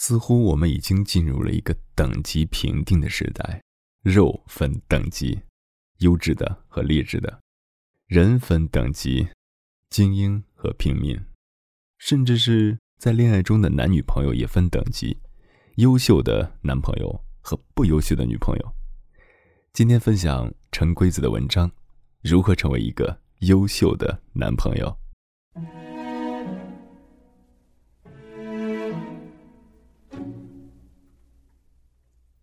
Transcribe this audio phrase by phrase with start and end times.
[0.00, 3.60] 似乎我们已经进入了一个等级评定的时代，
[4.04, 5.40] 肉分等级，
[5.98, 7.40] 优质的和劣质的；
[8.06, 9.26] 人分等级，
[9.90, 11.20] 精英和平民，
[11.98, 15.18] 甚至是在恋爱中的男女朋友也分等级，
[15.78, 18.74] 优秀的男朋友和不优秀的女朋友。
[19.72, 21.68] 今天分享陈规子的文章：
[22.22, 24.96] 如何成为一个优秀的男朋友。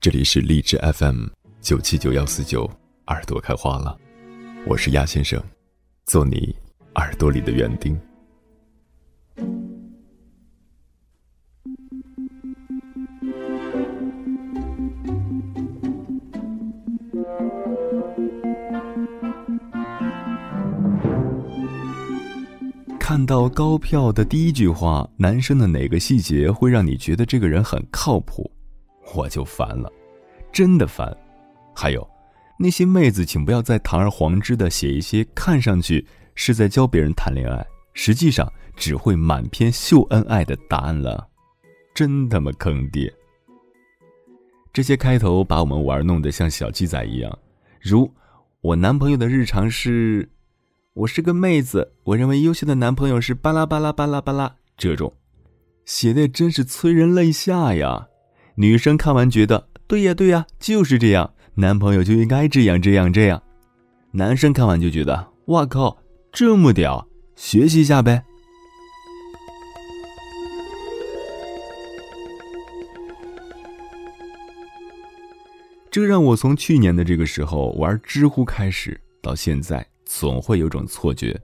[0.05, 1.26] 这里是荔枝 FM
[1.62, 2.70] 九七九幺四九，
[3.08, 3.98] 耳朵开花了，
[4.68, 5.44] 我是鸭先生，
[6.05, 6.55] 做你
[6.94, 8.00] 耳朵里的园丁。
[22.99, 28.52] 看到高票的第一句话，男生的哪个细节会让你觉得这个人很靠谱？
[29.16, 29.92] 我就烦了，
[30.52, 31.16] 真的烦。
[31.74, 32.08] 还有，
[32.60, 41.27] 那些妹子，请不要再堂而皇之的写一些看上去是在教别人谈恋爱，实际上只会满篇秀恩爱的答案了，
[41.93, 43.13] 真他妈坑爹！
[44.74, 47.40] 这些开头把我们玩弄得像小鸡仔一样，
[47.82, 48.12] 如
[48.62, 50.30] 我男朋友的日常是，
[50.93, 55.13] 我是个妹子，我认为优秀的男朋友是巴拉巴拉巴拉巴拉这种，
[55.86, 58.08] 写的真是催人泪下呀。
[58.58, 63.42] 女生看完觉得对呀对呀就是这样，男朋友就应该这样这样这样。
[64.12, 65.98] 男生看完就觉得哇靠，
[66.31, 67.06] 这么屌，
[67.36, 68.24] 学习一下呗。
[75.92, 81.38] 这让我从去年的这个时候玩知乎开始，到现在总会有种错觉：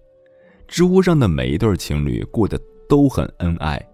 [0.65, 3.85] 知乎上的每一对情侣过得都很恩爱，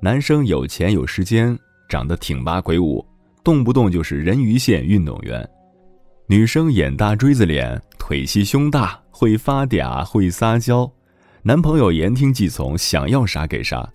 [0.00, 1.56] 男生有钱有时间。
[1.88, 3.04] 长得挺拔魁梧，
[3.44, 5.48] 动不动就是人鱼线运动员。
[6.28, 10.90] 女生眼大锥子脸，腿细胸大，会发嗲，会撒娇。
[11.42, 13.92] 男朋友言听计从，想要啥给啥。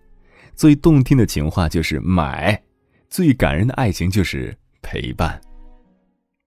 [0.56, 2.62] 最动听的情话就是买，
[3.09, 5.41] 最感人的爱情就是陪伴。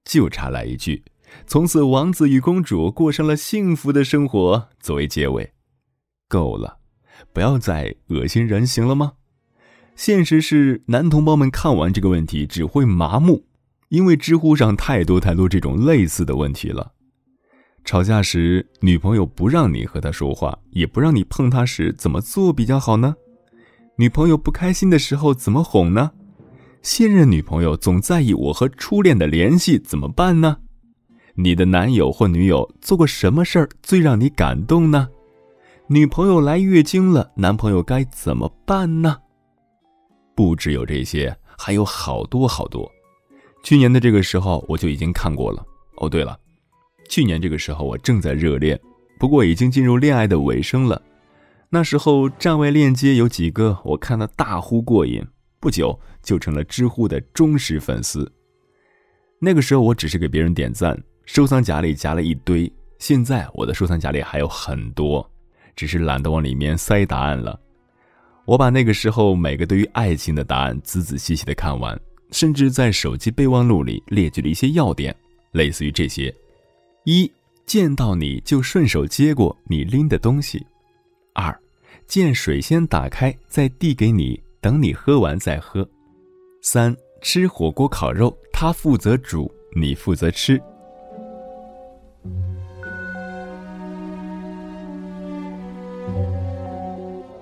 [0.04, 1.02] 就差来一句
[1.46, 5.52] ：“从此王子与公主过上了幸福的生活。”作为结尾，
[6.28, 6.78] 够了，
[7.32, 9.12] 不要再恶心人行了吗？
[9.96, 13.44] 现实是，男同胞们看完这个问题只会麻木，
[13.90, 16.92] 因为知乎上太多太多这种类似的问题了。
[17.84, 23.14] 吵架时，女朋友不让你和她说话，也不让你碰她时，怎么做比较好呢？
[23.96, 26.10] 女朋友不开心的时候怎么哄呢？
[26.82, 30.56] 现任女朋友总在意我和初恋的联系，怎么办呢？
[31.36, 35.08] 你的男友或女友做过什么事儿最让你感动呢？
[35.86, 39.18] 女朋友来月经了，男朋友该怎么办呢？
[40.34, 42.90] 不只有这些，还有好多好多。
[43.62, 45.64] 去年的这个时候我就已经看过了。
[45.96, 46.38] 哦，对了，
[47.08, 48.78] 去年这个时候我正在热恋，
[49.18, 51.00] 不过已经进入恋爱的尾声了。
[51.70, 55.24] 那时候站位链接有几个，我看了大呼过瘾，
[55.60, 58.30] 不久就成了知乎的忠实粉丝。
[59.40, 62.70] 那个时候我只是给别人点赞，收藏夹里夹了一堆。
[62.98, 65.28] 现在我的收藏夹里还有很多，
[65.74, 67.58] 只是懒得往里面塞答案了。
[68.46, 71.98] 我把那个时候每个对于爱情的答案仔仔细细的看完，
[72.30, 75.14] 甚至在手机备忘录里列举了一些要点，
[75.52, 76.34] 类似于这些：
[77.04, 77.30] 一
[77.64, 80.58] 见到你就顺手接过你拎的东西；
[81.34, 81.58] 二
[82.06, 85.82] 见水先打开再递给你，等你喝完再喝；
[86.60, 90.60] 三吃火锅烤肉他负责煮，你负责吃。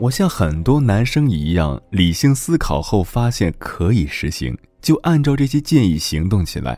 [0.02, 6.76] 我像很多男生一样，理性思考后发现可以实行，就按照这些建议行动起来，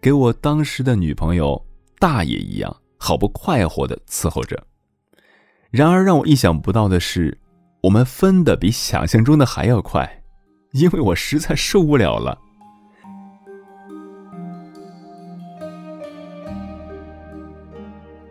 [0.00, 1.62] 给我当时的女朋友
[1.98, 4.58] 大爷一样，好不快活的伺候着。
[5.70, 7.36] 然而让我意想不到的是，
[7.82, 10.22] 我们分的比想象中的还要快，
[10.72, 12.38] 因为我实在受不了了。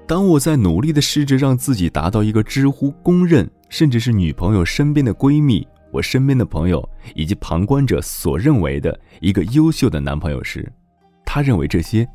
[0.08, 10.72] 当我在努力的试着让自己达到一个知乎公认，甚至是女朋友身边的闺蜜、我身边的朋友以及旁观者所认为的一个优秀的男朋友时，
[11.26, 12.08] 他认为这些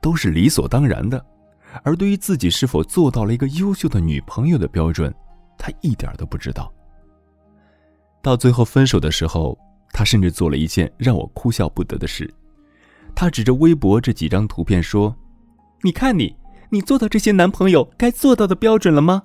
[0.00, 1.18] 都是理所当然的；
[1.82, 5.12] 而对于自己是否做到了一个优秀的女朋友的标准，
[5.58, 6.72] 他一点都不知道。
[8.22, 9.58] 到最后分手的时候，
[9.92, 12.32] 他甚至做了一件让我哭笑不得的事，
[13.16, 15.12] 他指着微博这几张图片说
[15.82, 16.36] ：“你看你。”
[16.70, 19.22] 你做到这些男朋友该做到的标准了吗？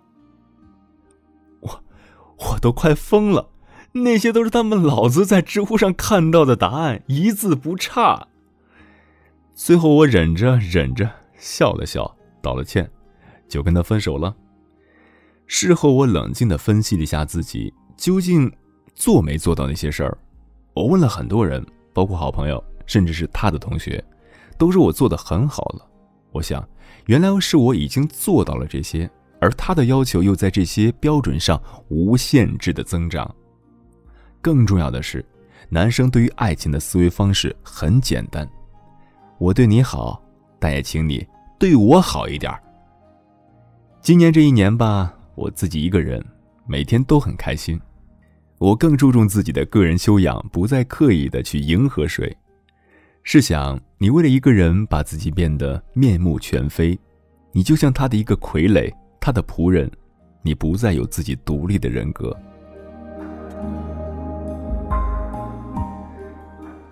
[2.38, 3.50] 我，都快疯了！
[3.94, 8.28] 那些都是他们老子在知乎上看到的答案，一字不差。
[9.54, 12.90] 最后我忍着忍着笑了笑，道了歉，
[13.48, 14.36] 就跟他分手了。
[15.46, 18.52] 事后我冷静的分析了一下自己究竟
[18.96, 20.18] 做没做到那些事儿，
[20.74, 21.64] 我问了很多人，
[21.94, 24.04] 包括好朋友，甚至是他的同学，
[24.58, 25.86] 都说我做的很好了。
[26.32, 26.68] 我想，
[27.06, 29.08] 原来是我已经做到了这些，
[29.44, 33.30] 而他的要求又在这些标准上无限制的增长。
[34.42, 35.24] 更重要的是，
[35.68, 38.50] 男生对于爱情的思维方式很简单：
[39.38, 40.24] 我对你好，
[40.60, 41.28] 但也请你
[41.60, 42.58] 对我好一点。
[44.00, 46.24] 今年这一年吧，我自己一个人，
[46.66, 47.78] 每天都很开心。
[48.60, 52.34] 我更注重自己的个人修养，不再刻意的去迎合谁。
[53.24, 56.98] 试想，你为了一个人把自己变得面目全非，
[57.52, 58.90] 你就像他的一个傀儡，
[59.26, 59.90] 他的仆人，
[60.42, 62.38] 你不再有自己独立的人格。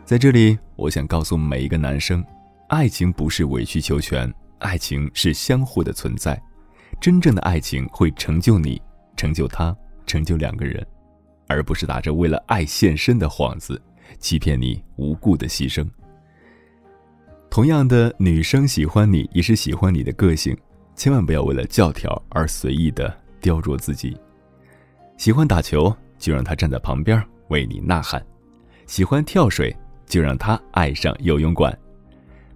[0.06, 2.24] 在这里，我想告诉每一个男生：，
[2.70, 6.42] 爱情不是委曲求全，爱情是相互的存在。
[7.02, 8.82] 真正的爱情会成就你，
[9.18, 9.76] 成就他，
[10.08, 10.88] 成就两个人，
[11.50, 13.82] 而不是打着为了爱献身的幌子，
[14.20, 15.86] 欺骗你无故的牺牲。
[17.50, 20.58] 同样的，女生喜欢你也是喜欢你的个性，
[21.02, 24.16] 千万不要为了教条而随意的雕琢自己。
[25.18, 28.22] 喜欢打球，就让他站在旁边为你呐喊；
[28.86, 29.76] 喜欢跳水。
[30.06, 31.76] 就让他爱上游泳馆，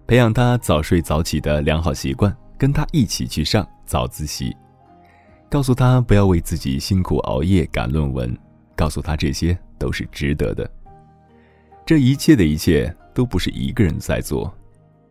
[0.06, 4.56] 培养他早睡早起的良好习惯，跟他一起去上早自习，
[5.50, 8.38] 告诉他不要为自己辛苦熬夜赶论文，
[8.76, 10.70] 告诉他这些都是值得的。
[11.84, 14.54] 这一切的一切都不是一个人在做，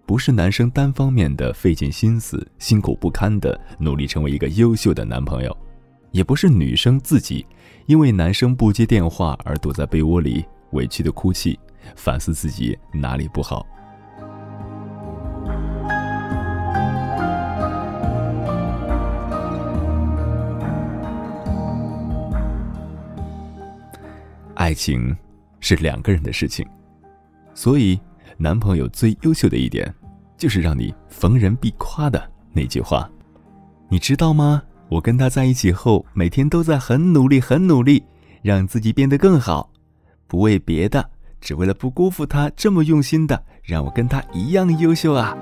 [0.07, 5.57] 不是男生单方面的费尽心思、辛苦不堪的努力成为一个优秀的男朋友，
[6.11, 7.47] 也不是女生自己
[7.87, 11.59] 因为男生不接电话而躲在被窝里委屈的哭泣。
[11.97, 13.67] 反思自己哪里不好。
[24.55, 25.15] 爱情
[25.61, 26.67] 是两个人的事情，
[27.55, 28.01] 所以
[28.37, 29.93] 男朋友最优秀的一点，
[30.37, 32.23] 就是让你逢人必夸的
[32.53, 33.09] 那句话。
[33.89, 34.63] 你知道吗？
[34.89, 38.03] 我跟他在一起后，每天都在很努力、很努力，
[38.43, 39.71] 让自己变得更好，
[40.27, 41.11] 不为别的。
[41.41, 45.37] 只为了不辜负他这么用心的，让我跟他一样优秀啊！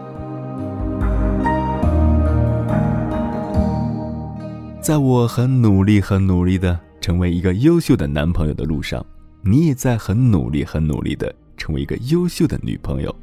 [4.80, 9.04] 在我很努力、很努力的成为一个优秀的男朋友的路上，
[9.42, 11.32] 你也在很努力、很努力的
[11.62, 13.14] 成为一个优秀的女朋友，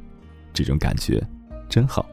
[0.54, 1.22] 这种感觉
[1.68, 2.06] 真好。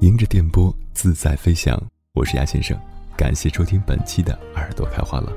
[0.00, 1.82] 迎着电波自在飞翔，
[2.12, 2.78] 我是鸭先生，
[3.16, 5.32] 感谢收听本期的耳朵开花了。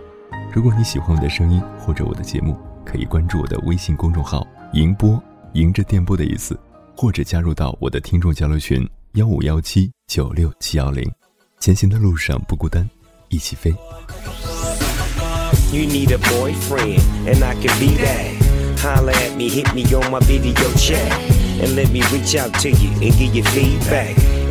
[0.54, 4.46] 如果你喜欢我的声音或者我的节目，可以关注我的微信公众号
[4.76, 5.24] “迎波”，
[5.56, 6.60] 迎着电波的意思，
[7.02, 11.10] 或者加入到我的听众交流群幺五幺七九六七幺零。
[11.58, 12.90] 前行的路上不孤单，
[13.30, 13.74] 一起飞。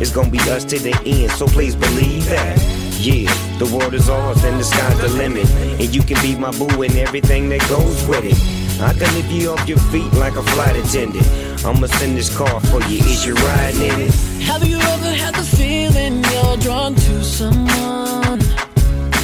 [0.01, 2.57] It's gonna be us to the end, so please believe that.
[2.99, 5.45] Yeah, the world is ours and the sky's the limit.
[5.77, 8.58] And you can be my boo and everything that goes with it.
[8.81, 11.27] I can lift you off your feet like a flight attendant.
[11.65, 12.99] I'ma send this car for you.
[12.99, 14.13] Is you riding in it?
[14.43, 18.39] Have you ever had the feeling you're drawn to someone?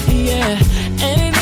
[0.10, 0.60] Yeah,
[1.00, 1.35] and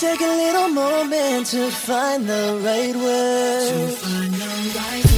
[0.00, 3.90] take a little moment to find the right word.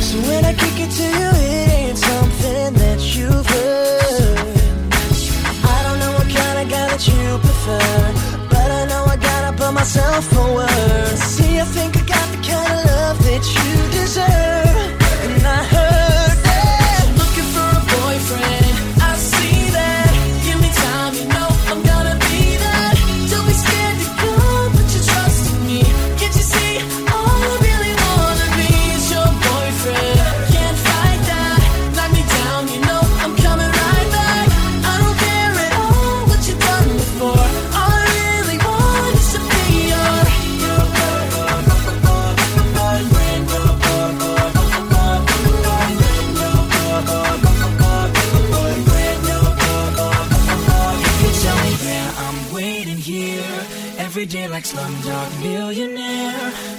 [0.03, 4.39] So when I kick it to you, it ain't something that you've heard.
[5.65, 9.17] I don't know what kind of guy that you prefer, but I know I
[9.57, 11.56] by myself for words.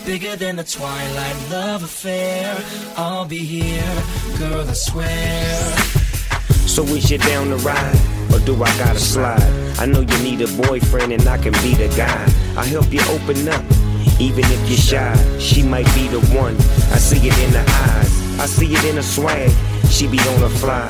[0.05, 2.55] Bigger than a Twilight love affair
[2.95, 3.81] I'll be here,
[4.37, 5.75] girl I swear
[6.67, 7.99] So is you down the ride?
[8.31, 9.41] Or do I gotta slide?
[9.79, 12.25] I know you need a boyfriend and I can be the guy.
[12.55, 13.63] I help you open up,
[14.19, 15.39] even if you're shy.
[15.39, 16.55] She might be the one.
[16.93, 18.39] I see it in her eyes.
[18.39, 19.51] I see it in her swag.
[19.89, 20.87] She be on a fly.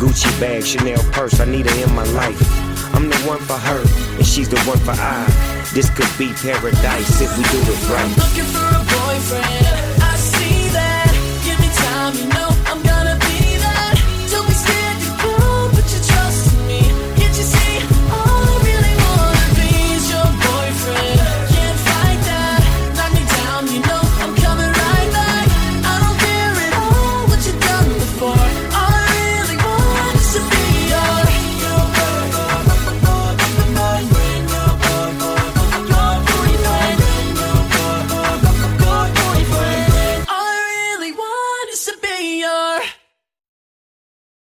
[0.00, 1.38] Gucci bag, Chanel purse.
[1.38, 2.67] I need her in my life.
[2.94, 3.80] I'm the one for her,
[4.16, 5.48] and she's the one for I.
[5.74, 8.16] This could be paradise if we do it right.
[8.16, 11.12] Looking for a boyfriend I see that
[11.44, 12.57] Give me time, you know